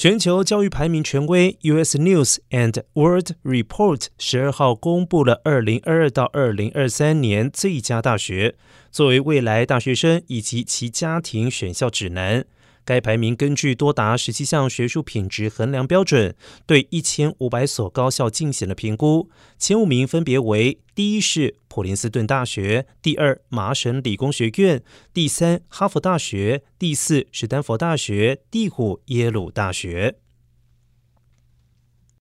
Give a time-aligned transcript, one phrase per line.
[0.00, 1.98] 全球教育排名权威 U.S.
[1.98, 8.54] News and World Report 十二号公布了二零二二到二零二三年最佳大学，
[8.90, 12.46] 作为未来大学生以及其家庭选校指南。
[12.90, 16.34] 该排名根据多达十七项学术品质衡量标准，
[16.66, 19.30] 对一千五百所高校进行了评估。
[19.56, 24.82] 前五名分别为：第一是普林斯顿大学，第二麻省理工学院，
[25.14, 30.16] 第三哈佛大学，第四是丹佛大学，第五耶鲁大学。